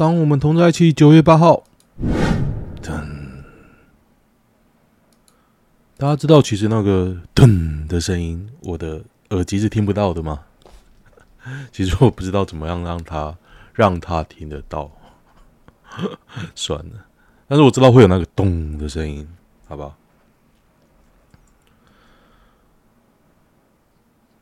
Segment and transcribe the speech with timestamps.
[0.00, 1.62] 当我们同在一起，九月八号。
[2.82, 3.04] 噔，
[5.98, 10.40] 大家知道其实那个噔的声音，我的耳机是听不到的吗？
[11.70, 13.36] 其实我不知道怎么样让他
[13.74, 14.90] 让他听得到。
[16.56, 17.04] 算了，
[17.46, 19.28] 但是我知道会有那个咚的声音，
[19.68, 19.94] 好不好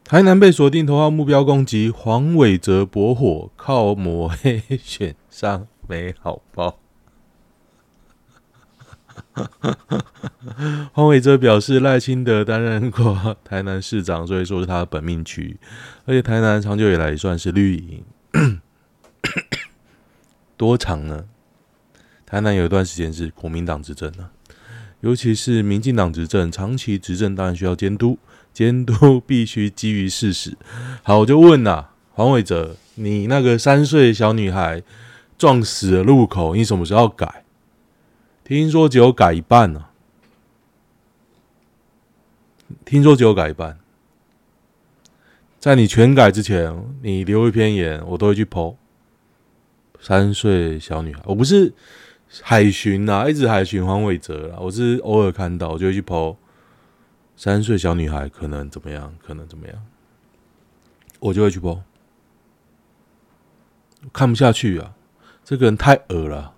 [0.09, 6.79] 台南被锁定头号目标攻击，黄伟哲驳火靠抹黑选上没好报。
[10.95, 15.59] 黄伟哲表示，赖清德担任过台南市长，所以说是他的本命区，
[16.07, 18.03] 而且台南长久以来算是绿营。
[20.57, 21.27] 多长呢？
[22.25, 24.33] 台南有一段时间是国民党执政啊，
[25.03, 28.19] 尤其是民进党执政，长期执政当然需要监督。
[28.53, 30.57] 监督必须基于事实。
[31.03, 34.83] 好，我就问呐，黄伟哲，你那个三岁小女孩
[35.37, 37.45] 撞死的路口，你什么时候改？
[38.45, 39.85] 听说只有改一半呢、啊。
[42.85, 43.79] 听说只有改一半。
[45.59, 48.75] 在你全改之前，你留一篇言，我都会去剖。
[50.01, 51.73] 三岁小女孩，我不是
[52.43, 56.37] 海巡呐，一直海巡黄伟哲啦，我是偶尔看到，我就会去剖。
[57.39, 59.15] 三岁小女孩可能怎么样？
[59.23, 59.87] 可能怎么样？
[61.21, 61.85] 我就会去播，
[64.13, 64.97] 看不下去啊！
[65.45, 66.57] 这个人太恶了，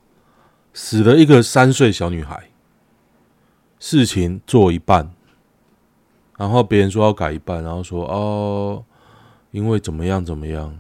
[0.73, 2.49] 死了一个三岁小女孩，
[3.79, 5.11] 事情做一半，
[6.39, 8.83] 然后别人说要改一半，然后说哦，
[9.51, 10.79] 因为怎么样怎么样，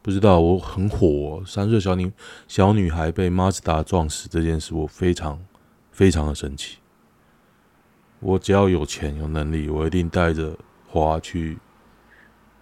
[0.00, 1.44] 不知道，我很火哦。
[1.46, 2.10] 三岁小女
[2.48, 5.44] 小女孩被马自达撞死这件事，我非常。
[5.96, 6.76] 非常的神奇，
[8.20, 10.54] 我只要有钱有能力，我一定带着
[10.86, 11.56] 花去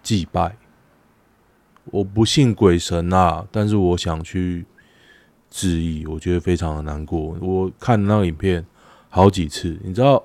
[0.01, 0.55] 祭拜。
[1.83, 4.65] 我不信鬼神啊，但是我想去
[5.49, 7.37] 致意，我觉得非常的难过。
[7.41, 8.65] 我看那个影片
[9.09, 10.23] 好几次，你知道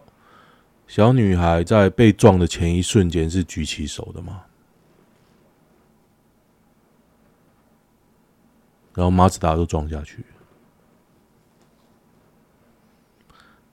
[0.86, 4.44] 小女孩在被撞的前一瞬间是举起手的吗？
[8.94, 10.24] 然后马自达都撞下去。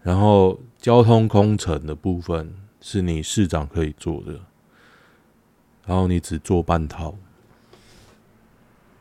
[0.08, 4.40] 然后交通工程的部分是你市长可以做的，
[5.86, 7.14] 然后你只做半套，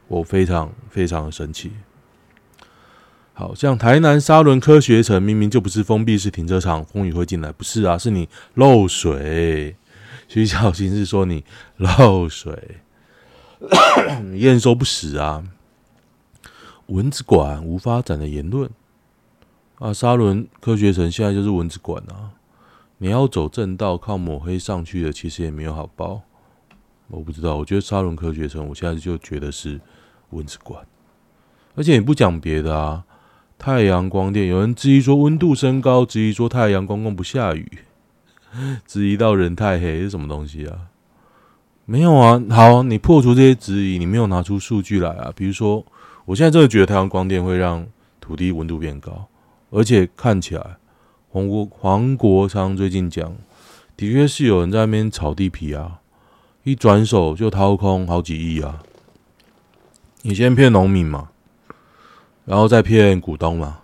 [0.08, 1.70] 我非常非常的生气。
[3.34, 9.76] 好像台南沙仑科学城明明就不是封闭式停车场，风雨会进来，不是啊，是你漏水。
[10.26, 11.44] 徐小新是说你
[11.76, 12.78] 漏水，
[14.34, 15.44] 验收不实啊，
[16.86, 18.68] 蚊子馆无发展的言论。
[19.78, 22.32] 啊，沙伦科学城现在就是蚊子馆啊！
[22.98, 26.22] 你要走正道，靠抹黑上去的，其实也没有好报。
[27.08, 29.78] 我不知道，我觉得沙伦科学城，我现在就觉得是
[30.30, 30.82] 蚊子馆。
[31.74, 33.04] 而且你不讲别的啊，
[33.58, 37.70] 太阳光电有人质疑说温度升高，质疑说太阳公公不下雨，
[38.86, 40.88] 质疑到人太黑是什么东西啊？
[41.84, 45.30] 没有啊，好，你破除这些质疑，你没有拿出数据来啊。
[45.36, 45.84] 比如说，
[46.24, 47.86] 我现在真的觉得太阳光电会让
[48.18, 49.28] 土地温度变高。
[49.70, 50.76] 而且看起来，
[51.28, 53.36] 黄国黄国昌最近讲，
[53.96, 56.00] 的确是有人在那边炒地皮啊，
[56.62, 58.82] 一转手就掏空好几亿啊。
[60.22, 61.30] 你先骗农民嘛，
[62.44, 63.82] 然后再骗股东嘛，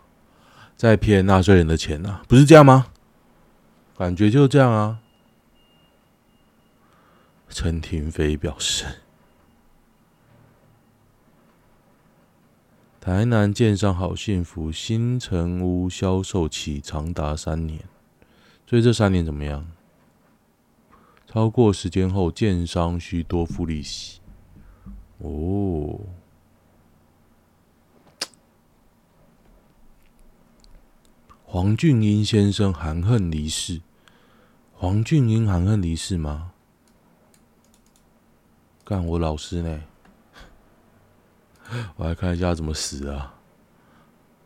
[0.77, 2.87] 再骗纳税人的钱啊，不是这样吗？
[3.97, 4.99] 感觉就这样啊。
[7.49, 9.02] 陈廷妃表示。
[13.05, 17.81] 台南建商好幸福，新成屋销售期长达三年，
[18.65, 19.67] 所以这三年怎么样？
[21.27, 24.21] 超过时间后，建商需多付利息。
[25.19, 25.99] 哦，
[31.45, 33.81] 黄俊英先生含恨离世。
[34.75, 36.53] 黄俊英含恨离世吗？
[38.85, 39.83] 干我老师呢？
[41.97, 43.35] 我来看一下怎么死啊！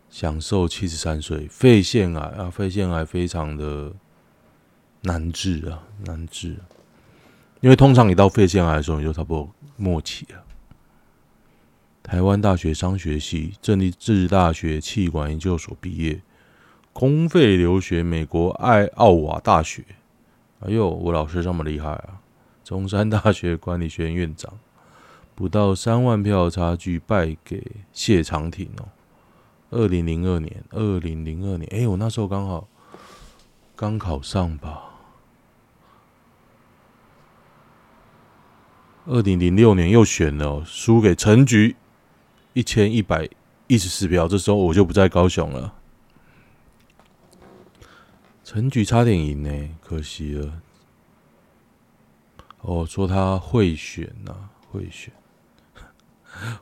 [0.09, 3.93] 享受七十三岁，肺腺癌啊，肺腺癌非常的
[5.03, 6.57] 难治啊，难治。
[7.61, 10.43] 因为通常你到肺腺癌的时候，你就差不多末期了。
[12.03, 16.23] 台湾大学商学系、政治大学气管研究所毕业，
[16.93, 19.85] 公费留学美国爱奥瓦大学。
[20.61, 22.21] 哎呦，我老师这么厉害啊！
[22.63, 24.53] 中山大学管理学院院长。
[25.37, 27.63] 不到三万票差距败给
[27.93, 28.89] 谢长廷哦。
[29.69, 32.67] 二零零二年，二零零二年，哎，我那时候刚好
[33.77, 34.85] 刚考上吧。
[39.05, 41.77] 二零零六年又选了，输给陈菊
[42.55, 43.29] 一千一百
[43.67, 44.27] 一十四票。
[44.27, 45.75] 这时候我就不在高雄了。
[48.43, 50.63] 陈菊差点赢呢，可惜了。
[52.63, 55.13] 哦，说他贿选呐、啊，贿选。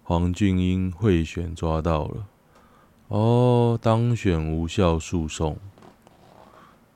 [0.02, 2.26] 黄俊英贿选抓到了。
[3.08, 5.56] 哦，当选无效诉讼，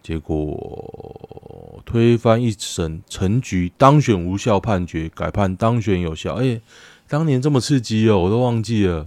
[0.03, 6.35] 结果推翻一审，陈菊当选无效判决，改判当选有效。
[6.35, 6.61] 哎、
[7.07, 9.07] 当年这么刺激哦，我都忘记了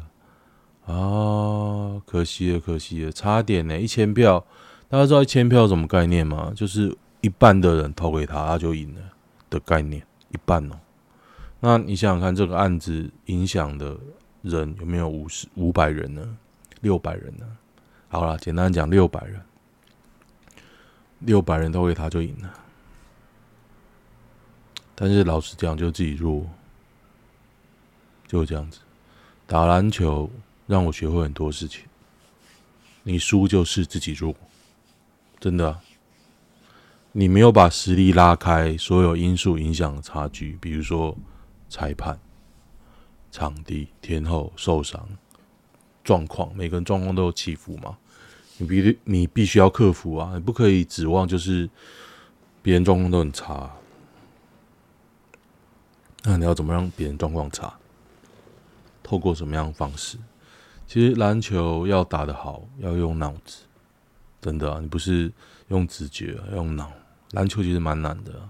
[0.86, 4.46] 啊，可惜了，可惜了，差点呢，一千票，
[4.88, 6.52] 大家知道一千票什么概念吗？
[6.56, 9.02] 就是一半的人投给他，他就赢了
[9.50, 10.76] 的概念，一半哦。
[11.64, 13.96] 那你想想看，这个案子影响的
[14.42, 16.38] 人有没有五十五百人呢？
[16.82, 17.46] 六百人呢？
[18.10, 19.40] 好了，简单讲，六百人，
[21.20, 22.52] 六百人都为他就赢了。
[24.96, 26.50] 但是老实讲，就自己弱，
[28.28, 28.80] 就这样子。
[29.46, 30.30] 打篮球
[30.66, 31.86] 让我学会很多事情。
[33.04, 34.36] 你输就是自己弱，
[35.40, 35.80] 真的。
[37.12, 41.16] 你没有把实力拉开，所有因素影响的差距，比如说
[41.72, 42.20] 裁判、
[43.32, 45.08] 场地、天候、受伤。
[46.04, 47.96] 状况，每个人状况都有起伏嘛，
[48.58, 51.70] 你必你必须要克服啊，你不可以指望就是
[52.64, 53.72] 别人状况都很差，
[56.24, 57.72] 那你要怎么让别人状况差？
[59.04, 60.18] 透过什么样的方式？
[60.88, 63.62] 其实篮球要打得好，要用脑子，
[64.42, 65.32] 真的啊，你不是
[65.68, 66.92] 用直觉，要用脑。
[67.34, 68.50] 篮球其实蛮难的。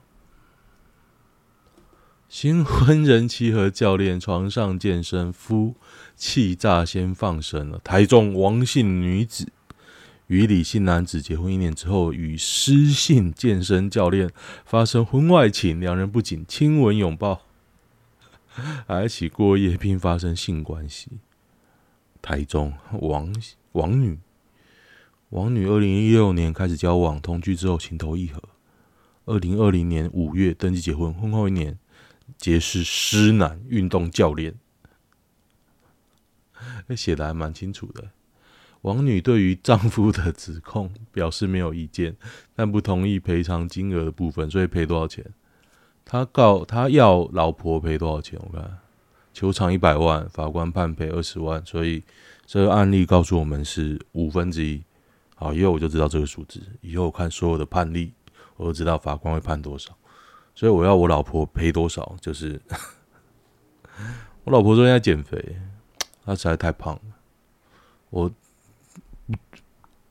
[2.31, 5.75] 新婚人妻和教练床上健身夫
[6.15, 7.77] 气炸，先放生了。
[7.83, 9.51] 台中王姓女子
[10.27, 14.31] 与李姓男子结婚一年之后，与失信健身教练
[14.63, 17.41] 发生婚外情，两人不仅亲吻拥抱，
[18.87, 21.09] 还一起过夜并发生性关系。
[22.21, 23.35] 台中王
[23.73, 24.17] 王女
[25.31, 28.41] 王女，二零一六年开始交往，同居之后情投意合，
[29.25, 31.77] 二零二零年五月登记结婚，婚后一年。
[32.37, 34.55] 结是施男运动教练，
[36.95, 38.09] 写的还蛮清楚的。
[38.81, 42.15] 王女对于丈夫的指控表示没有意见，
[42.55, 45.23] 但不同意赔偿金额的部分，所以赔多少钱？
[46.03, 48.39] 他告他要老婆赔多少钱？
[48.43, 48.79] 我看
[49.33, 52.03] 球场一百万，法官判赔二十万，所以
[52.47, 54.83] 这个案例告诉我们是五分之一。
[55.35, 58.11] 好，以后我就知道这个数字，以后看所有的判例，
[58.57, 59.95] 我就知道法官会判多少。
[60.53, 62.15] 所以我要我老婆赔多少？
[62.21, 62.61] 就是
[64.43, 65.57] 我老婆说要减肥，
[66.23, 67.01] 她实在太胖了，
[68.09, 68.31] 我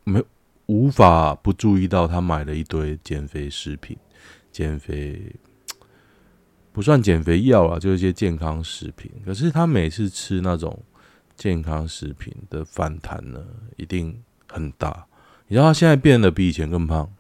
[0.05, 0.23] 没
[0.67, 3.97] 无法不注意到她买了一堆减肥食品，
[4.51, 5.37] 减肥
[6.73, 9.11] 不算减肥药啊，就是一些健康食品。
[9.25, 10.83] 可是她每次吃那种
[11.37, 13.45] 健康食品的反弹呢，
[13.77, 15.07] 一定很大。
[15.49, 17.13] 你知道她现在变得比以前更胖，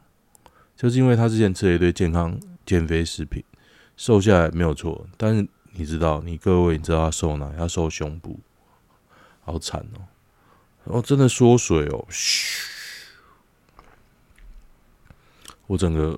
[0.76, 2.40] 就是因为她之前吃了一堆健康。
[2.70, 3.42] 减肥食品
[3.96, 7.52] 瘦下来没有错，但是你知道，你各位你知道他瘦哪？
[7.58, 8.38] 他瘦胸部，
[9.40, 10.06] 好惨哦！
[10.84, 13.08] 哦，真的缩水哦，嘘！
[15.66, 16.16] 我整个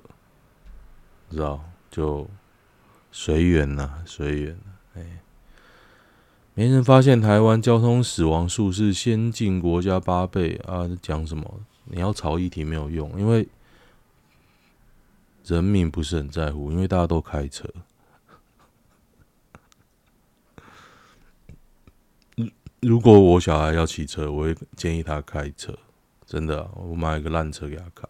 [1.29, 1.59] 你知道
[1.89, 2.29] 就
[3.11, 4.59] 随缘呐，随缘。
[4.93, 5.21] 哎，
[6.53, 10.87] 没人发现台湾交通死亡数是先进国家八倍啊！
[11.01, 11.61] 讲什么？
[11.85, 13.49] 你要炒议题没有用，因为。
[15.45, 17.67] 人民不是很在乎，因为大家都开车。
[22.81, 25.77] 如果我小孩要骑车，我会建议他开车。
[26.25, 28.07] 真的，我买一个烂车给他开。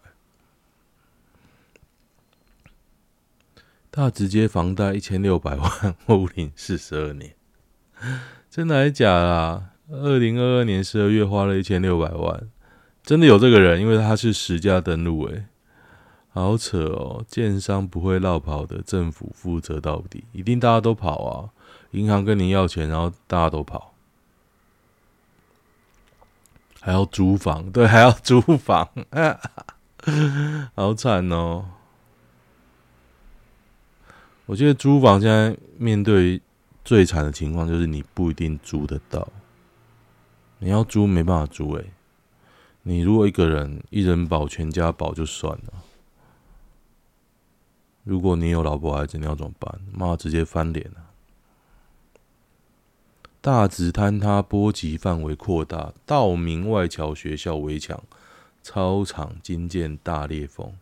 [3.90, 7.36] 他直接房贷一千六百万， 屋龄四十二年，
[8.50, 9.70] 真的还是假的啊？
[9.90, 12.48] 二零二二年十二月花了一千六百万，
[13.02, 15.44] 真的有这个人，因为他是实价登录诶。
[16.34, 17.24] 好扯哦！
[17.28, 21.54] 建商不会落跑的，政府负责到底，一定大家都跑啊！
[21.92, 23.94] 银行跟你要钱，然后大家都跑，
[26.80, 28.90] 还要租房，对，还要租房，
[30.74, 31.66] 好惨哦！
[34.46, 36.42] 我觉得租房现在面对
[36.84, 39.28] 最惨的情况，就是你不一定租得到，
[40.58, 41.92] 你要租没办法租诶，
[42.82, 45.72] 你如果一个人一人保全家保就算了。
[48.04, 49.80] 如果你有老婆孩子，你要怎么办？
[49.92, 51.10] 妈，直接翻脸了！
[53.40, 58.02] 大直坍塌波及范围扩大，道明外侨学校围墙、
[58.62, 60.72] 操场惊见大裂缝，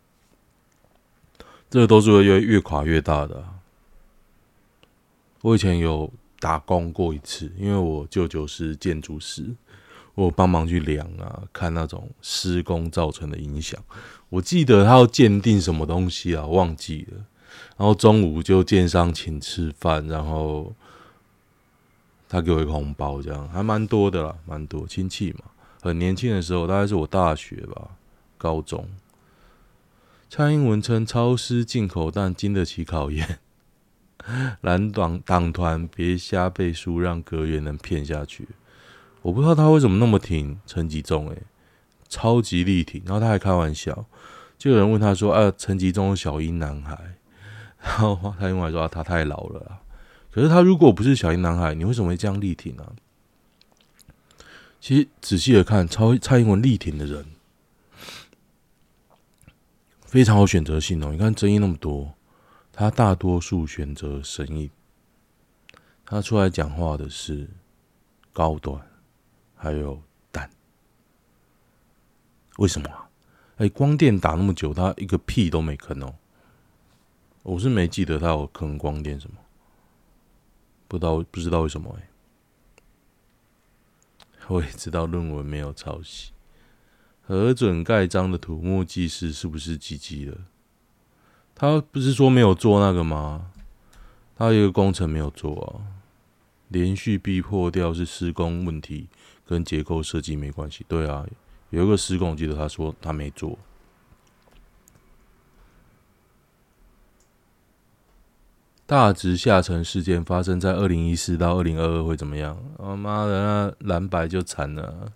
[1.69, 3.43] 这个都是会越越垮越大的。
[5.41, 9.53] 我以前有打工过一次，因为我舅舅是建筑师，
[10.15, 13.81] 我帮忙去量啊，看那种施工造成的影响。
[14.33, 17.17] 我记得他要鉴定什么东西啊，忘记了。
[17.77, 20.73] 然后中午就建商请吃饭，然后
[22.27, 25.41] 他给我一个红包，这样还蛮多的啦，蛮多亲戚嘛。
[25.83, 27.89] 很年轻的时候，大概是我大学吧，
[28.39, 28.87] 高中。
[30.31, 33.37] 蔡英文称超师进口蛋经得起考验，
[34.61, 38.47] 蓝党党团别瞎背书，让阁员能骗下去。
[39.21, 41.43] 我不知道他为什么那么挺陈吉仲，诶，
[42.13, 43.01] 超级力挺。
[43.05, 44.05] 然后他还开玩笑，
[44.57, 47.15] 就有人问他说：“啊，陈吉仲小英男孩。
[47.81, 49.81] ”然后蔡英文说：“，他太老了啊。”
[50.31, 52.93] 可是他如果不是小英男孩，你为什么会这样力挺呢？
[54.79, 57.25] 其实仔细的看，超蔡英文力挺的人。
[60.05, 61.11] 非常有选择性哦！
[61.11, 62.13] 你看争议那么多，
[62.71, 64.69] 他大多数选择神隐，
[66.05, 67.49] 他出来讲话的是
[68.31, 68.79] 高端，
[69.55, 69.99] 还有。
[72.57, 73.09] 为什么啊？
[73.57, 76.15] 哎，光电打那么久，他一个屁都没吭哦。
[77.43, 79.37] 我是没记得他有坑光电什么，
[80.87, 82.09] 不知道不知道为什么哎。
[84.47, 86.31] 我也知道论文没有抄袭。
[87.21, 90.37] 核准盖章的土木技师是不是鸡鸡了？
[91.55, 93.51] 他不是说没有做那个吗？
[94.35, 96.03] 他一个工程没有做啊，
[96.67, 99.07] 连续壁破掉是施工问题，
[99.45, 100.85] 跟结构设计没关系。
[100.87, 101.25] 对啊，
[101.73, 103.57] 有一个施工，我记得他说他没做。
[108.85, 112.55] 大直下沉事件发生在二零一四到二零二二会怎么样？
[112.77, 115.13] 我妈的，那蓝白就惨了。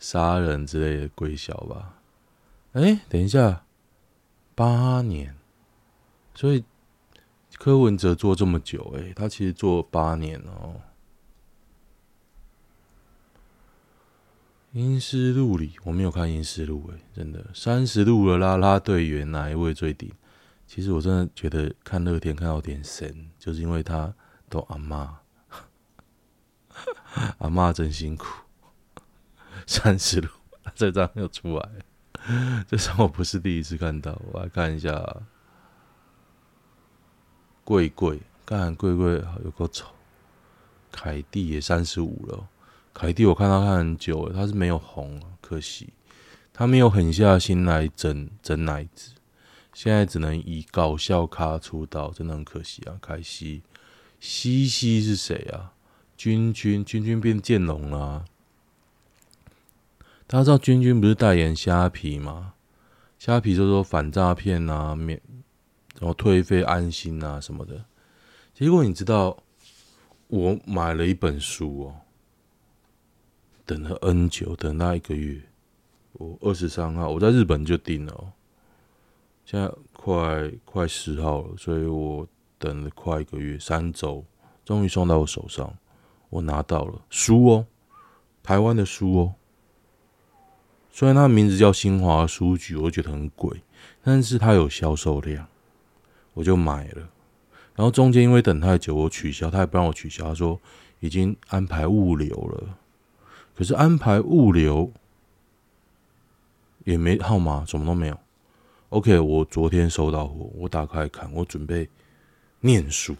[0.00, 2.00] 杀人之类的归小吧。
[2.72, 3.64] 哎、等一下，
[4.56, 5.36] 八年，
[6.34, 6.64] 所以
[7.58, 10.80] 柯文哲做这么久，哎，他其实做八年哦。
[14.72, 20.10] 阴湿路里我没有看阴湿路，哎，真的三十路的啦啦队员哪一位最顶？
[20.66, 24.14] 其实我真的觉得看乐天看到点神，就是因为他
[24.48, 25.10] 都阿嬷，
[27.36, 28.26] 阿嬷真辛苦。
[29.66, 30.28] 三十路，
[30.74, 31.68] 这张又出来，
[32.66, 35.22] 这张我不是第一次看到，我来看一下。
[37.62, 39.86] 贵贵，看贵贵有够丑。
[40.90, 42.48] 凯蒂也三十五了，
[42.94, 45.88] 凯蒂我看他看很久了，他是没有红，可惜
[46.52, 49.12] 他没有狠下心来整整奶子，
[49.72, 52.98] 现在只能以搞笑咖出道，真的很可惜啊。
[53.00, 53.62] 凯西，
[54.20, 55.72] 西西是谁啊？
[56.16, 58.24] 君君，君君变剑龙了啊。
[60.26, 62.54] 大家知道君君不是代言虾皮吗？
[63.18, 65.20] 虾皮就说反诈骗啊，免
[65.98, 67.84] 然后退费安心啊什么的。
[68.54, 69.42] 结果你知道，
[70.28, 71.96] 我买了一本书哦，
[73.64, 75.40] 等了 N 久，等那一个月，
[76.12, 78.32] 我二十三号我在日本就订了哦，
[79.44, 82.26] 现在快快十号了，所以我
[82.58, 84.24] 等了快一个月，三周，
[84.64, 85.72] 终于送到我手上，
[86.30, 87.66] 我拿到了书哦，
[88.42, 89.34] 台湾的书哦。
[90.90, 93.62] 虽然它名字叫新华书局，我觉得很贵，
[94.02, 95.46] 但是它有销售量，
[96.34, 97.08] 我就买了。
[97.74, 100.60] 然后中间因为等太久，我取消，他也不让我取消，他说
[101.00, 102.78] 已经安排物流了。
[103.54, 104.90] 可是安排物流
[106.84, 108.18] 也没号码，什么都没有。
[108.88, 111.88] OK，我昨天收到货，我打开看，我准备
[112.60, 113.16] 念书，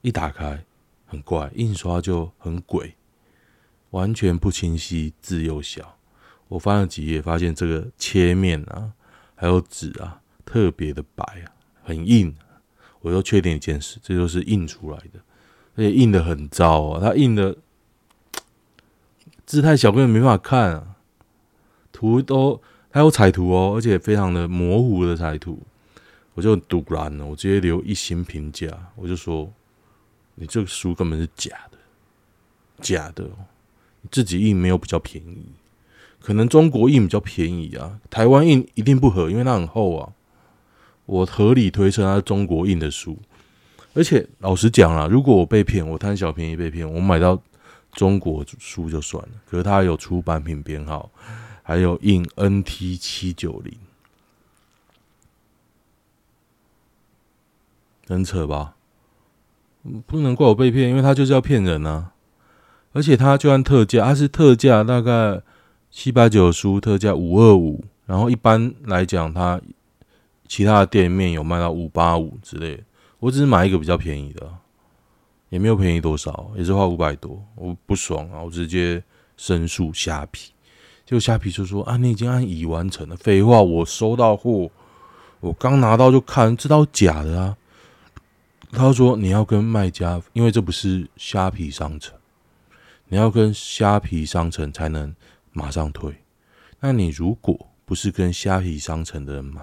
[0.00, 0.64] 一打开
[1.06, 2.94] 很怪，印刷就很鬼，
[3.90, 5.96] 完全不清晰，字又小。
[6.48, 8.92] 我翻了几页，发现这个切面啊，
[9.34, 12.34] 还有纸啊，特别的白啊，很硬。
[13.00, 15.20] 我又确定一件事，这就是印出来的，
[15.76, 17.56] 而且印的很糟啊，它印的
[19.46, 20.96] 字太小，根本没办法看啊。
[21.92, 22.60] 图都
[22.90, 25.58] 还有彩图哦，而且非常的模糊的彩图，
[26.34, 29.50] 我就赌烂了，我直接留一星评价，我就说
[30.34, 31.78] 你这个书根本是假的，
[32.80, 33.24] 假的，
[34.00, 35.46] 你自己印没有比较便宜。
[36.20, 40.12] 可能中国印比较便宜啊，台湾印一定不合，因为它很厚啊。
[41.06, 43.18] 我合理推测它是中国印的书，
[43.92, 47.40] 而且老实讲啦，如果我被骗，我贪小便宜被骗，我买到
[47.94, 49.30] 中国书就算了。
[49.48, 51.10] 可是它有出版品编号，
[51.62, 53.74] 还有印 NT 七九零，
[58.06, 58.76] 很扯吧？
[60.06, 62.12] 不能怪我被骗，因为它就是要骗人啊。
[62.92, 65.42] 而且它就按特价，它是特价大概。
[65.96, 69.60] 七百九的书特价五二五，然后一般来讲，它
[70.48, 72.82] 其他的店面有卖到五八五之类的。
[73.20, 74.52] 我只是买一个比较便宜的，
[75.54, 77.40] 也没有便宜多少，也是花五百多。
[77.54, 79.00] 我不爽啊，我直接
[79.36, 80.50] 申诉虾皮。
[81.06, 83.14] 就虾皮就说啊，你已经按已完成了。
[83.14, 84.68] 废话，我收到货，
[85.38, 87.56] 我刚拿到就看，知道假的啊。
[88.72, 92.12] 他说你要跟卖家，因为这不是虾皮商城，
[93.06, 95.14] 你要跟虾皮商城才能
[95.52, 96.12] 马上退。
[96.80, 99.62] 那你如果不是跟虾皮商城的人买，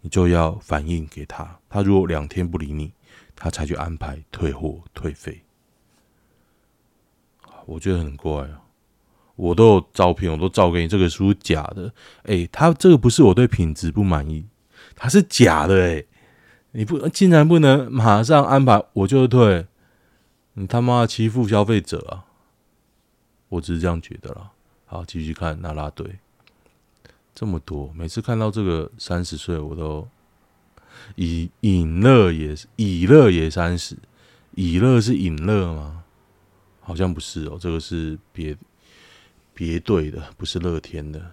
[0.00, 1.56] 你就要反映给他。
[1.68, 2.90] 他如果两天不理你，
[3.40, 5.42] 他才去安排退货退费。
[7.66, 8.60] 我觉得很怪啊。
[9.36, 10.86] 我都有照片，我都照给你。
[10.86, 11.90] 这个书假的，
[12.24, 14.44] 哎、他这个不是我对品质不满意，
[14.94, 16.06] 他是假的、欸，
[16.72, 19.66] 你不竟然不能马上安排我就退，
[20.52, 22.26] 你他妈欺负消费者啊！
[23.48, 24.50] 我只是这样觉得啦。
[24.84, 26.18] 好，继续看那拉队，
[27.34, 30.06] 这么多，每次看到这个三十岁，我都
[31.16, 33.96] 以隐乐也是以乐也三十，
[34.54, 36.04] 以乐是隐乐吗？
[36.80, 38.56] 好像不是哦，这个是别。
[39.52, 41.32] 别队的不是乐天的，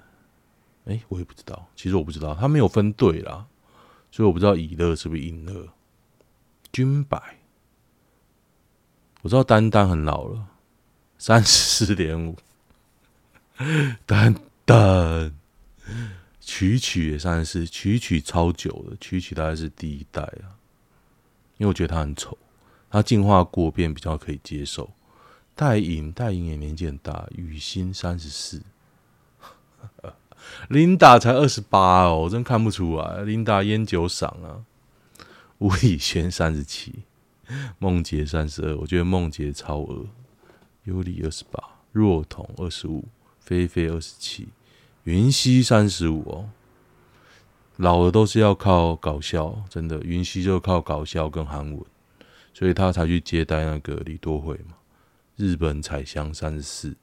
[0.84, 1.66] 哎、我也不知道。
[1.78, 3.46] 其实我不知道，他没有分队啦，
[4.12, 5.66] 所以我不知道以乐是不是隐乐。
[6.74, 7.38] 军百，
[9.22, 10.46] 我知道丹丹很老了，
[11.18, 12.36] 三十四点五。
[14.06, 15.34] 丹丹，
[16.48, 20.56] 曲曲也三十四，曲曲超久了，曲曲大概是第一代啊，
[21.58, 22.38] 因为我觉得他很丑，
[22.90, 24.90] 他进化过变比较可以接受。
[25.56, 28.62] 戴颖，戴颖也年纪很大，雨欣三十四，
[30.70, 33.24] 琳达才二十八哦，我真看不出来。
[33.24, 34.64] 琳达烟酒嗓啊，
[35.58, 37.04] 吴以轩三十七，
[37.78, 40.06] 梦洁三十二，我觉得梦洁超额。
[40.86, 41.62] 尤里二十八，
[41.92, 43.04] 若彤二十五，
[43.42, 44.48] 菲菲二十七，
[45.08, 46.50] 云溪三十五哦。
[47.78, 51.82] 老的都是要靠搞笑，真的，云溪就靠搞笑跟韩文，
[52.54, 54.76] 所以他才去接待那个李多惠嘛。
[55.38, 56.98] 日本彩香三十四，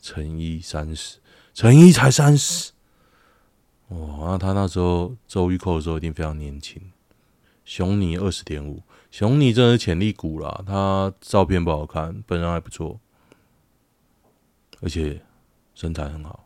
[0.00, 1.18] 陈一三十，
[1.52, 2.70] 陈一才三十，
[3.88, 4.30] 哇！
[4.30, 6.80] 那他那时候周玉蔻的时候一定非常年轻。
[7.64, 8.80] 熊尼二十点五，
[9.10, 10.62] 熊尼真的是潜力股啦。
[10.64, 13.00] 他照片不好看，本人还不错，
[14.80, 15.20] 而且
[15.74, 16.43] 身材很好。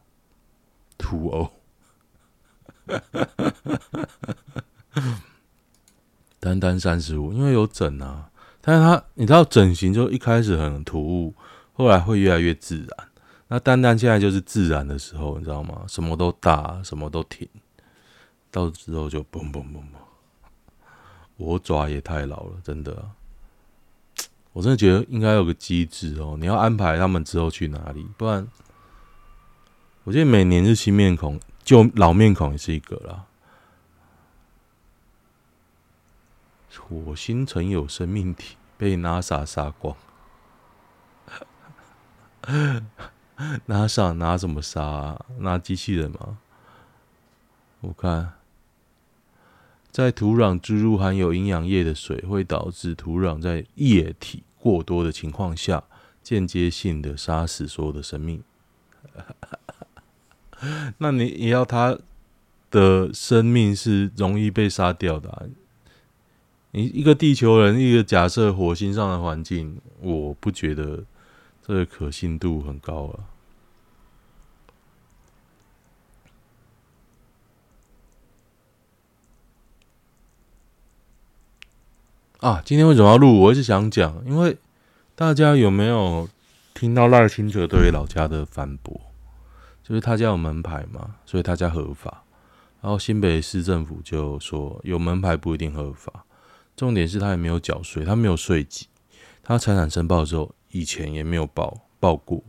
[0.99, 1.51] 土欧，
[6.39, 8.31] 单单三十五，因为有整啊。
[8.61, 11.33] 但是他，你知道整形就一开始很突兀，
[11.73, 13.09] 后来会越来越自然。
[13.49, 15.85] 那丹丹现在就是自然的时候，你知道吗？
[15.89, 17.49] 什么都大，什么都挺，
[18.51, 19.85] 到之后就嘣嘣嘣嘣。
[21.39, 23.11] 我爪也太老了，真的。
[24.53, 28.47] 我真的觉得应该有个机制哦，你要安排他们之后去哪里，不然
[30.09, 33.27] 我觉得每年是新面孔，旧老面孔也是一个啦。
[36.79, 39.95] 火星曾有生命体被 NASA 杀光，
[43.69, 45.27] NASA 拿什么杀啊？
[45.41, 46.39] 拿机器人吗？
[47.83, 48.33] 我看，
[49.91, 55.85] 在土壤注入含有营养液的水，会导致土壤在液体过多的情况下，
[56.23, 58.43] 间接性的杀死所有的生命。
[60.99, 61.99] 那你也要他
[62.71, 65.49] 的生命是容易被杀掉的？
[66.73, 71.05] 你一个地球人，一个假设火星上的环境，我不觉得
[71.67, 73.25] 这个可信度很高啊。
[82.41, 83.41] 啊，今天为什么要录？
[83.41, 84.59] 我一直想讲，因为
[85.15, 86.29] 大家有没有
[86.75, 89.08] 听到赖清德对老家的反驳？
[89.89, 92.25] 就是他家有门牌嘛，所以他家合法。
[92.83, 96.27] 然后新北市政府就说有门牌不一定合法。
[96.77, 98.87] 重点是他也没有缴税，他没有税籍，
[99.43, 102.45] 他财产申报的时候以前也没有报报过，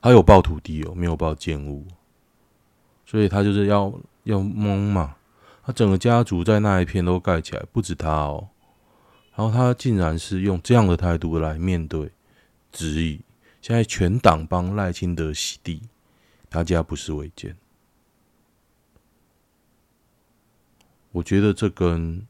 [0.00, 1.84] 他有报土地哦，没有报建物，
[3.04, 3.92] 所以他就是要
[4.24, 5.16] 要蒙嘛，
[5.64, 8.50] 他整个家族在那一片都盖起来，不止他哦，
[9.34, 12.12] 然后他竟然是用这样的态度来面对
[12.70, 13.20] 质疑，
[13.60, 15.82] 现在全党帮赖清德洗地，
[16.52, 17.56] 他家不是违建，
[21.12, 22.26] 我觉得这跟。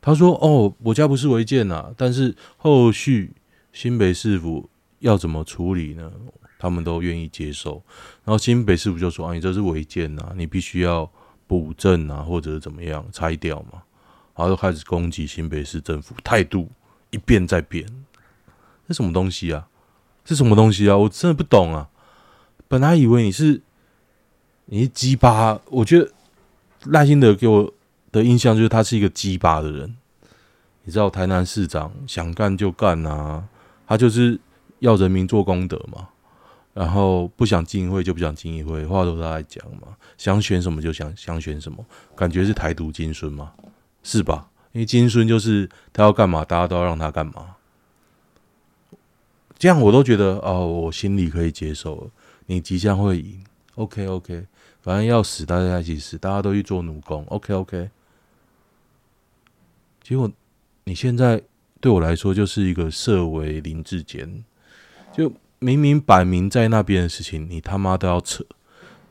[0.00, 3.32] 他说：“哦，我家不是违建啊，但是后续
[3.72, 6.10] 新北市府要怎么处理呢？
[6.56, 7.82] 他们都愿意接受。
[8.24, 11.10] 然后新北市府就说：‘啊，你这是违建啊，你必须要
[11.48, 13.82] 补正啊，或者怎么样拆掉嘛。’
[14.36, 16.70] 然后就开始攻击新北市政府，态度
[17.10, 17.84] 一变再变。
[18.86, 19.68] 这什么东西啊？
[20.24, 20.96] 这什么东西啊？
[20.96, 21.90] 我真的不懂啊！
[22.68, 23.60] 本来以为你是
[24.66, 26.12] 你是鸡巴，我觉得
[26.84, 27.72] 赖心德给我。”
[28.10, 29.94] 的印象就是他是一个鸡巴的人，
[30.84, 33.46] 你知道台南市长想干就干啊，
[33.86, 34.40] 他就是
[34.78, 36.08] 要人民做功德嘛。
[36.72, 39.88] 然后不想进议会就不想进议会，话都在讲嘛。
[40.16, 41.84] 想选什么就想想选什么，
[42.16, 43.52] 感觉是台独金孙嘛，
[44.02, 44.48] 是吧？
[44.72, 47.56] 因为金孙就是他要干嘛，大家都要让他干嘛。
[49.58, 52.10] 这样我都觉得哦，我心里可以接受了。
[52.48, 53.44] 你即将会赢
[53.76, 54.44] ，OK OK，
[54.82, 57.88] 反正要死大家一起死，大家都去做奴工，OK OK。
[60.02, 60.28] 结果
[60.82, 61.40] 你现在
[61.80, 64.44] 对我来说就是一个设为林志坚，
[65.16, 65.32] 就。
[65.60, 68.44] 明明摆明在那边的事情，你他妈都要扯，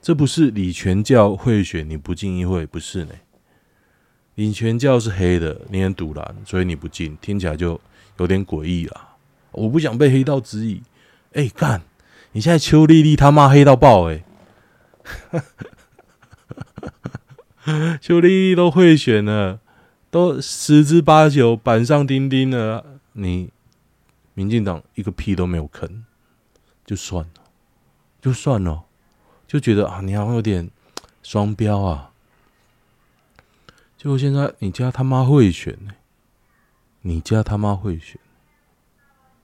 [0.02, 3.14] 这不是李全教贿选你不进议会，不是呢？
[4.36, 7.78] 李全教是黑的，你很赌烂，所以你不进，听起来就
[8.18, 9.18] 有点诡异啊。
[9.52, 10.82] 我不想被黑道质疑，
[11.34, 11.82] 哎、干，
[12.38, 14.24] 你现在邱丽丽他妈黑到爆哎、
[17.66, 19.60] 欸， 邱丽丽都贿选了，
[20.12, 23.52] 都十之八九板上钉钉了，你
[24.36, 26.04] 民进党一个屁都没有吭。
[26.86, 27.42] 就算了，
[28.22, 28.84] 就算了，
[29.48, 30.70] 就觉得啊，你好像有点
[31.24, 32.12] 双标啊。
[33.98, 35.92] 结果现在你家他妈会选呢、
[37.02, 38.20] 你家他妈会选，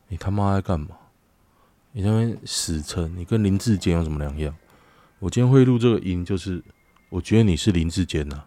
[0.10, 0.90] 你他妈在干嘛？
[1.94, 4.54] 你那边死撑，你跟林志坚有什么两样？
[5.20, 6.62] 我今天会录这个音，就是
[7.10, 8.44] 我觉得你是林志坚呐。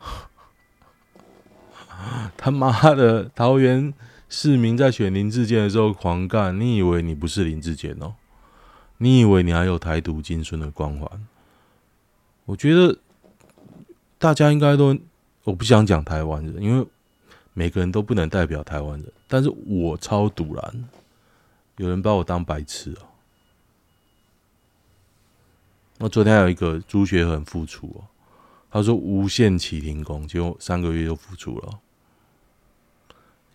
[2.36, 3.92] 他妈的，桃园。
[4.28, 8.16] 市民在选林志坚的时候狂干，你以为你不是林志坚哦？
[8.98, 11.08] 你以为你还有台独金孙的光环？
[12.44, 12.98] 我觉得
[14.18, 14.98] 大家应该都，
[15.44, 16.84] 我不想讲台湾人，因为
[17.54, 19.12] 每个人都不能代表台湾人。
[19.28, 20.88] 但是我超赌烂，
[21.76, 23.08] 有人把我当白痴哦。
[25.98, 28.04] 那昨天有一个朱学恒复出哦，
[28.70, 31.80] 他说无限期停工，结果三个月就复出了。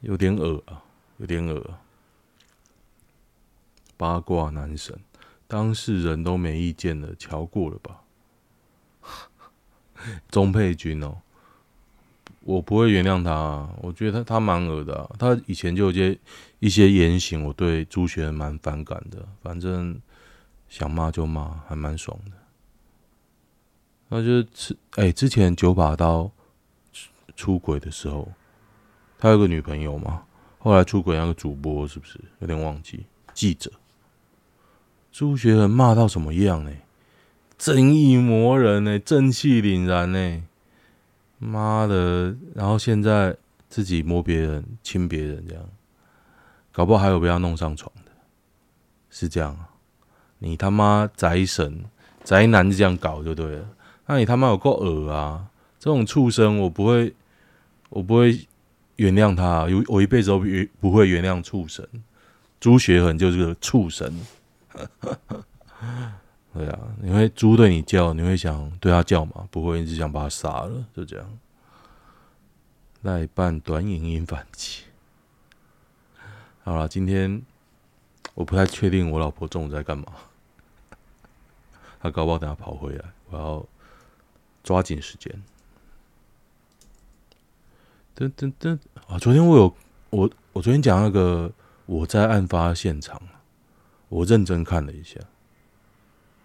[0.02, 0.84] 有点恶啊，
[1.18, 1.80] 有点恶啊！
[3.98, 5.00] 八卦男神，
[5.48, 8.02] 当事人都没意见了，瞧过了吧？
[10.32, 11.22] 钟佩君哦，
[12.42, 16.18] 我不会原谅他啊，我觉得他他蛮恶的，他以前就有些
[16.60, 19.26] 一些言行，我对朱学恒蛮反感的。
[19.42, 20.02] 反正
[20.68, 22.32] 想骂就骂，还蛮爽的。
[24.10, 26.32] 那就是哎，之前九把刀
[27.36, 28.32] 出轨的时候。
[29.24, 30.24] 他有个女朋友嘛？
[30.58, 33.06] 后来出轨那个主播是不是有点忘记？
[33.36, 33.72] 记者
[35.12, 36.72] 朱学恒骂到什么样呢？
[37.56, 38.98] 正义魔人呢？
[38.98, 40.44] 正气凛然呢？
[41.42, 42.36] 妈的！
[42.54, 43.36] 然后现在
[43.68, 45.64] 自己摸别人、亲别人这样，
[46.72, 48.12] 搞不好还有被他弄上床的，
[49.10, 49.58] 是这样？
[50.38, 51.84] 你他妈宅神
[52.24, 53.68] 宅男就这样搞就对了？
[54.06, 55.48] 那你他妈有够恶啊！
[55.80, 57.14] 这种畜生我不会，
[57.90, 58.48] 我不会。
[58.98, 60.44] 原谅他，有我一辈子都
[60.80, 61.84] 不会原谅畜生。
[62.60, 64.14] 朱学恒就是个畜生。
[66.62, 69.48] 对啊，你会猪对你叫，你会想对他叫吗？
[69.50, 71.40] 不会，一直想把他杀了，就这样。
[73.02, 74.84] 赖办短影音反击。
[76.64, 77.42] 好了，今天
[78.36, 80.06] 我不太确定我老婆中午在干嘛。
[82.00, 83.66] 她搞不好等下跑回来，我要
[84.64, 85.44] 抓紧时间。
[88.16, 89.18] 噔噔噔啊！
[89.18, 89.76] 昨天我有
[90.12, 91.52] 我我昨天讲那个
[91.88, 93.20] 我在案发现场，
[94.10, 95.20] 我认真看了一下，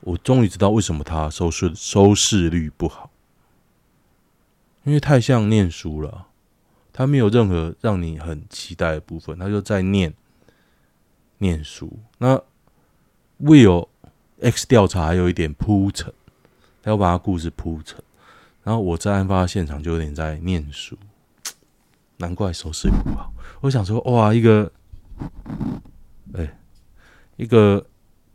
[0.07, 3.11] 我终于知道为什么他收视收视率不好，
[4.85, 6.29] 因为太像念书了，
[6.93, 10.15] 他没有任何让你很期待的部分，他就在念
[11.39, 11.99] 念书。
[12.19, 12.41] 那
[13.39, 13.89] 为有
[14.41, 16.15] X 调查还有一点铺陈，
[16.83, 18.01] 他要把他故事铺陈，
[18.63, 20.97] 然后我在案发现场就有点在念书。
[22.19, 23.33] 难怪收视率不好。
[23.61, 24.71] 我想说，哇，一个，
[26.35, 26.57] 哎、
[27.35, 27.85] 一个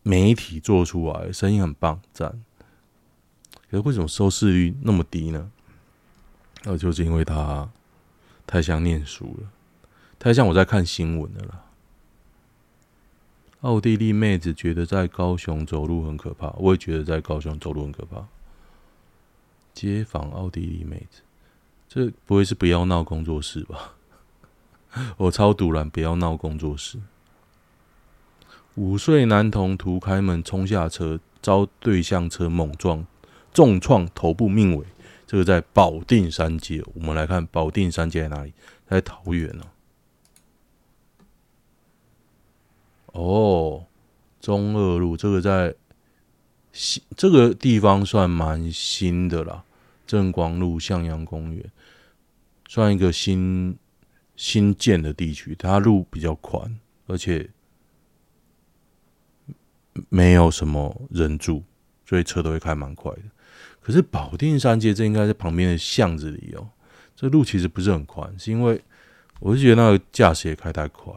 [0.04, 2.42] 媒体做出来，声音很棒，赞。
[3.70, 5.52] 可是为什么收视率那么低呢？
[6.64, 7.70] 那就是因为他
[8.46, 9.52] 太像念书了，
[10.20, 11.66] 太像我在看新闻的了。
[13.62, 18.28] 奥地利妹子觉得在高雄走路很可怕，我也觉得在高雄走路很可怕。
[19.74, 21.22] 街访奥地利妹子。
[21.88, 23.96] 这不会是不要闹工作室吧？
[25.18, 27.00] 我超赌烂，不要闹工作室。
[28.76, 33.06] 五岁男童图开门冲下车，遭对向车猛撞，
[33.54, 34.86] 重创头部命危。
[35.28, 36.84] 这个在保定三街。
[36.94, 38.54] 我们来看保定三街在哪里？
[38.88, 39.64] 在桃园呢。
[43.14, 43.86] 哦，
[44.40, 45.76] 中二路这个在
[46.72, 49.64] 新这个地方算蛮新的啦。
[50.08, 51.72] 正光路向阳公园，
[52.68, 53.78] 算一个新
[54.36, 57.50] 新建的地区，它路比较宽，而且
[60.10, 61.64] 没有什么人住，
[62.06, 63.22] 所以车都会开蛮快的。
[63.82, 66.70] 可是保定三街这应该在旁边的巷子里哦，
[67.16, 68.82] 这路其实不是很宽，是因为
[69.40, 71.12] 我是觉得那个驾驶也开太快，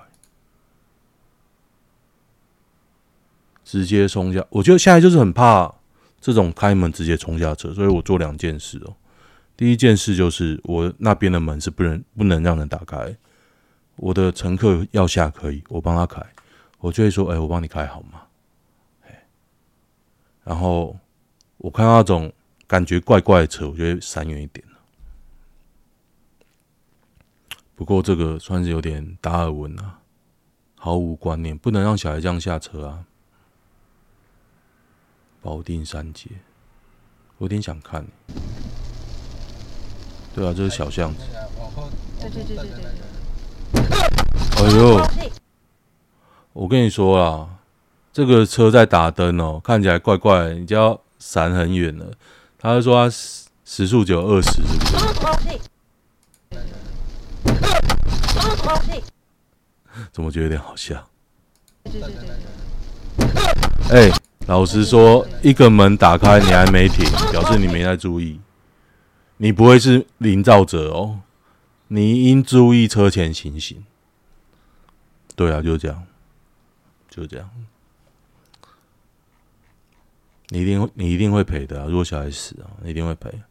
[3.65, 4.45] 直接冲下。
[4.49, 5.73] 我觉得现在就是很怕
[6.21, 8.97] 这种开门直接冲下车，所以我做两件事哦。
[9.57, 13.15] 第一件事就是我那边的门是不能不能让人打开，
[13.97, 16.21] 我的乘客要下可以，我帮他开，
[16.79, 18.23] 我就会说：“哎，我帮你开好吗？”
[20.45, 20.97] 然后
[21.59, 22.33] 我看到那种。
[22.67, 24.67] 感觉怪怪的车，我觉得闪远一点。
[27.75, 30.01] 不过这个算是有点达尔文啊，
[30.75, 33.05] 毫无观念，不能让小孩这样下车啊。
[35.43, 36.31] 保定三街，
[37.37, 38.07] 我有点想看。
[40.35, 41.21] 对啊，这是小巷子。
[42.19, 42.83] 对对对对对。
[44.57, 45.31] 哎呦！
[46.55, 47.61] 我跟你说啊，
[48.15, 52.13] 这个车在打灯哦，看起来怪怪的，你就要闪很远了。
[52.57, 53.11] 他就说他
[53.65, 54.95] 时速只有二十，是不是？
[60.13, 61.09] 怎么觉得有点好笑？
[63.91, 64.09] 哎，
[64.47, 68.39] 老实说，一个门打开你还没停，表示你没在注意。
[69.39, 71.19] 你不会是林造者哦，
[71.89, 73.85] 你应注意车前情形。
[75.35, 76.05] 对啊，就这样，
[77.11, 77.51] 就这样。
[80.55, 81.87] 你一定会，你一定会赔的啊！
[81.89, 83.43] 如果小孩死啊，你一定会赔，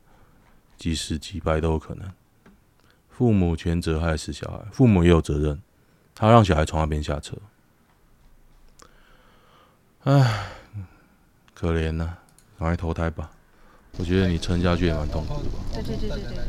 [0.78, 2.10] 几十几百都有可能。
[3.10, 5.62] 父母全责害死小孩，父母也有责任，
[6.16, 7.36] 他让小孩从那边下车。
[10.06, 10.48] 唉，
[11.54, 12.20] 可怜呐、啊，
[12.58, 13.30] 赶快投胎吧！
[13.98, 15.60] 我觉得你撑下去也蛮痛苦的吧？
[15.74, 16.46] 对对对对对。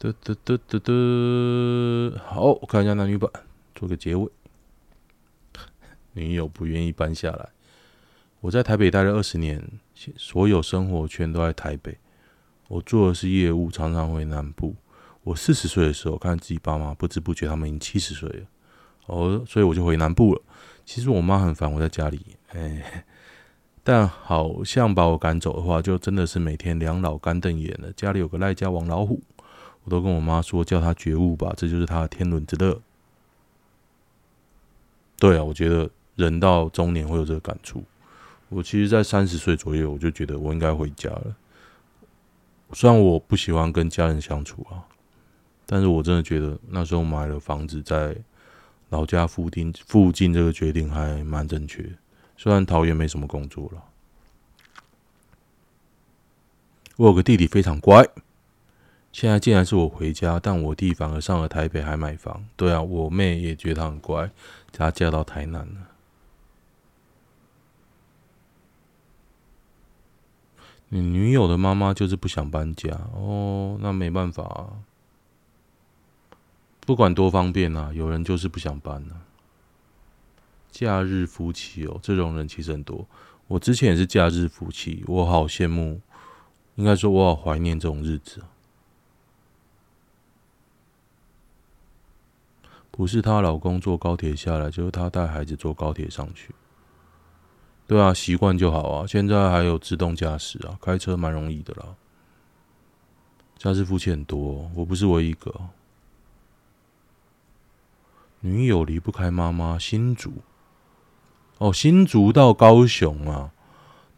[0.00, 3.30] 得得得得得，好，我看一下男女版，
[3.76, 4.28] 做个结尾。
[6.14, 7.48] 女友不愿意搬下来。
[8.42, 9.62] 我在台北待了二十年，
[10.16, 11.96] 所有生活圈都在台北。
[12.66, 14.74] 我做的是业务，常常回南部。
[15.22, 18.46] 我四十岁的时候，看自己爸妈，不知不觉他们已经七十岁了。
[19.06, 20.42] 哦，所以我就回南部了。
[20.84, 23.04] 其实我妈很烦我在家里，哎，
[23.84, 27.92] 但好像把我赶走的话，就真的是每天两老干瞪眼了。
[27.92, 29.22] 家里有个赖家王老虎，
[29.84, 32.80] 我都跟我妈说，叫他觉悟吧，这就是他的天伦之乐。
[35.16, 37.84] 对啊，我觉得人到中年会有这个感触。
[38.52, 41.36] 我其实，在三十岁左右，我就觉得我应该回家了。
[42.74, 44.84] 虽然我不喜欢跟家人相处啊，
[45.66, 48.16] 但是我真的觉得那时候买了房子在
[48.90, 51.84] 老家附近，附近这个决定还蛮正确。
[52.36, 53.82] 虽然桃园没什么工作了，
[56.96, 58.06] 我有个弟弟非常乖。
[59.12, 62.44] 现在竟然是我回家，但我弟反而上了台北还买房。
[62.56, 64.30] 对啊，我妹也觉得他很乖，
[64.72, 65.91] 他嫁到台南了。
[70.94, 74.84] 你女友的妈妈就是不想搬家哦，那没办法啊。
[76.80, 79.24] 不管多方便啊，有人就是不想搬啊。
[80.70, 83.06] 假日夫妻哦，这种人其实很多。
[83.46, 86.02] 我之前也是假日夫妻，我好羡慕，
[86.74, 88.42] 应该说我好怀念这种日子。
[92.90, 96.54] 不是她老公坐高铁下来，就是她带孩子坐高铁上去。
[97.92, 99.06] 对啊，习惯就好啊。
[99.06, 101.84] 现在还有自动驾驶啊，开车蛮容易的啦。
[103.58, 105.54] 家事夫妻很多，我不是唯一一个。
[108.40, 110.32] 女友离不开妈妈，新竹。
[111.58, 113.50] 哦，新竹到高雄啊，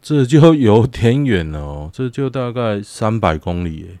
[0.01, 1.89] 这就有点远了哦。
[1.93, 3.99] 这就大概三百公里耶，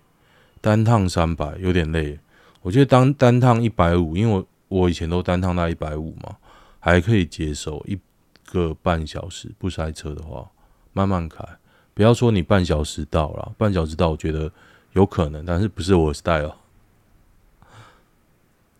[0.61, 2.17] 单趟三百，有点累。
[2.61, 6.37] 我觉得单单趟一百五，因为我我以前都单趟到一百五嘛，
[6.79, 7.99] 还可以接受一。
[8.59, 10.49] 个半小时不塞车的话，
[10.93, 11.43] 慢慢开。
[11.93, 14.51] 不要说你半小时到了，半小时到我觉得
[14.93, 16.55] 有可能，但是不是我 style。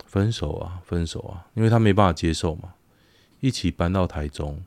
[0.05, 2.73] 分手啊，分手啊，因为他没办法接受嘛。
[3.41, 4.63] 一起搬到台中，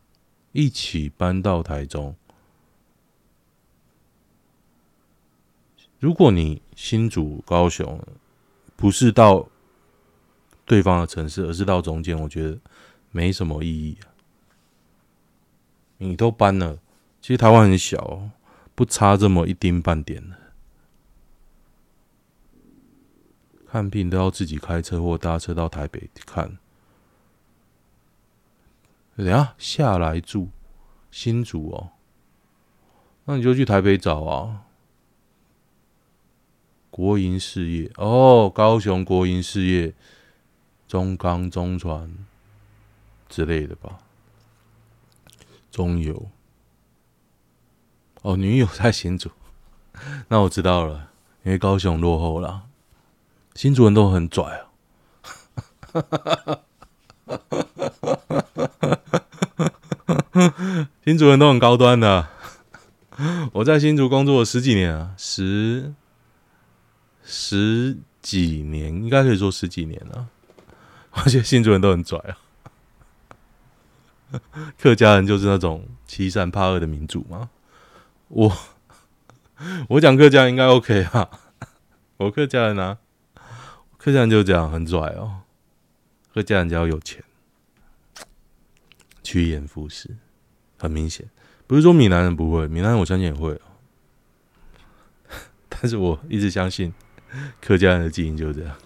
[0.52, 2.14] 一起搬到台中。
[5.98, 8.00] 如果你新竹、高雄，
[8.76, 9.48] 不是到
[10.64, 12.58] 对方的城市，而是到中间，我觉得
[13.10, 13.96] 没什么意义。
[15.98, 16.78] 你都搬了，
[17.20, 18.30] 其实台湾很小，
[18.74, 20.36] 不差这么一丁半点的。
[23.66, 26.56] 看病都要自己开车或搭车到台北看。
[29.16, 30.48] 等下下来住
[31.10, 31.90] 新竹哦，
[33.24, 34.64] 那你就去台北找啊。
[36.90, 39.92] 国营事业哦，高雄国营事业，
[40.86, 42.26] 中钢、中船
[43.28, 43.98] 之类的吧，
[45.70, 46.30] 中游。
[48.22, 49.30] 哦，女友在新竹，
[50.28, 51.10] 那我知道了，
[51.44, 52.64] 因为高雄落后了，
[53.54, 54.66] 新竹人都很拽啊。
[61.04, 62.28] 新竹人都很高端的，
[63.52, 65.94] 我在新竹工作了十几年啊，十
[67.24, 70.28] 十几年，应该可以说十几年了。
[71.12, 72.38] 而且新竹人都很拽啊，
[74.78, 77.50] 客家人就是那种欺善怕恶的民族嘛。
[78.28, 78.56] 我
[79.90, 81.28] 我讲客家应该 OK 啊，
[82.18, 82.98] 我客家人啊，
[83.96, 85.42] 客家人就这样很拽哦，
[86.32, 87.24] 客家人只要有钱，
[89.22, 90.16] 趋炎附势。
[90.80, 91.28] 很明显，
[91.66, 93.60] 不是说闽南人不会，闽南人我相信也会哦。
[95.68, 96.94] 但是我一直相信
[97.60, 98.76] 客家人的基因就是这样。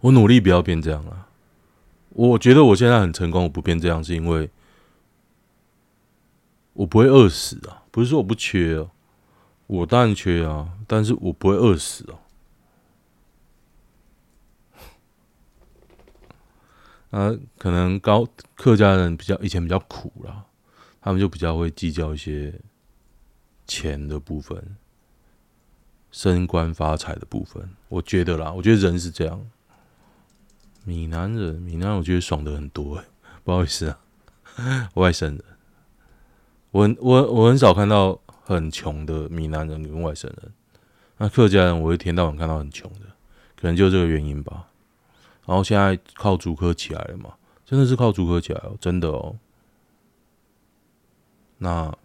[0.00, 1.29] 我努力不要变这样啊！
[2.28, 4.50] 我觉得我现在很成功，我不变这样是因为
[6.74, 7.82] 我不会饿死啊！
[7.90, 8.90] 不是说我不缺哦，
[9.66, 12.18] 我当然缺啊，但是我不会饿死哦。
[17.10, 20.44] 啊，可能高客家人比较以前比较苦啦，
[21.00, 22.60] 他们就比较会计较一些
[23.66, 24.76] 钱的部分、
[26.10, 27.70] 升官发财的部分。
[27.88, 29.50] 我觉得啦，我觉得人是这样。
[30.90, 33.04] 闽南人，闽南人我觉得爽的很多哎，
[33.44, 34.00] 不好意思啊，
[34.94, 35.44] 外省人，
[36.72, 40.52] 我我我很少看到很穷的闽南人跟外省人。
[41.18, 43.06] 那客家人，我一天到晚看到很穷的，
[43.54, 44.66] 可能就这个原因吧。
[45.46, 47.34] 然后现在靠主科起来了嘛？
[47.64, 49.36] 真的是靠主科起来哦，真的哦。
[51.58, 51.96] 那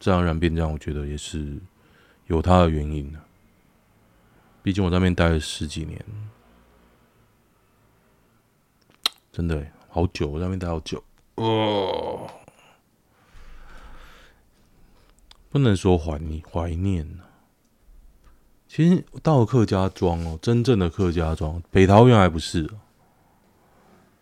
[0.00, 1.58] 自然而然变这样，我觉得也是
[2.28, 3.20] 有它的原因的。
[4.62, 6.02] 毕竟我在那边待了十几年，
[9.36, 11.04] 真的好久，我在那边待好久。
[11.34, 12.26] 哦。
[15.50, 17.06] 不能说怀念怀念。
[18.66, 22.66] 其实到了客家庄哦，真正的客家庄，北桃园还不是，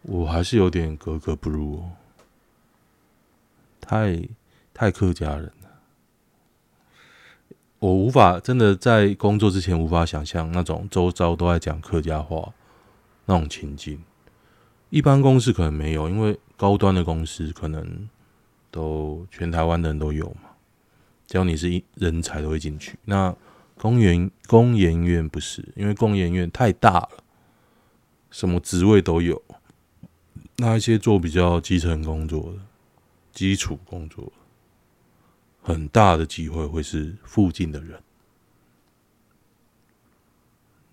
[0.03, 1.92] 我还是有点格格不入哦，
[3.81, 4.29] 太
[4.72, 5.70] 太客家人了，
[7.79, 12.53] 我无法真的在工作之前无法想象那种周遭都在讲客家话
[13.27, 14.03] 那种情境。
[14.90, 18.08] 一般公司可能没有，因为高端的公司可能
[18.70, 20.50] 都全台湾的人都有嘛，
[21.26, 22.98] 只要你是一人才都会进去。
[23.04, 23.34] 那
[23.76, 27.24] 公研工研院不是，因为工研院太大了，
[28.30, 29.42] 什么职位都有。
[30.56, 32.58] 那一些做比较基层工作的、
[33.32, 34.32] 基础工作，
[35.60, 38.00] 很大的机会会是附近的人。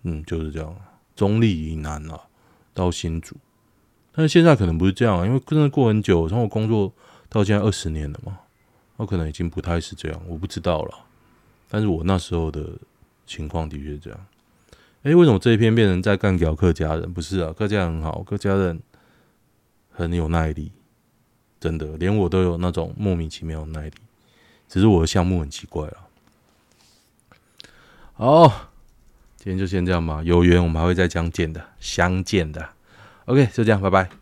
[0.02, 0.76] 嗯，就是这样。
[1.14, 2.20] 中坜以南啊，
[2.74, 3.36] 到新竹，
[4.14, 6.92] 但是现在可能不是这样啊，因为真的过很久，从我工作
[7.28, 8.38] 到现在二十年了嘛，
[8.98, 10.94] 那可能已经不太是这样，我不知道了。
[11.68, 12.62] 但是我那时候的
[13.26, 14.26] 情况的确是这样。
[15.02, 17.12] 哎，为什么这一篇变成在干掉客家人？
[17.12, 18.80] 不是啊，客家人很好，客家人
[19.90, 20.70] 很有耐力，
[21.58, 23.94] 真的，连我都有那种莫名其妙的耐力。
[24.68, 25.96] 只是我的项目很奇怪啊。
[28.12, 28.70] 好，
[29.36, 32.68] 今天就先这样吧，有缘我们还会再相见的，相见的。
[33.26, 34.21] OK，就这样，拜拜。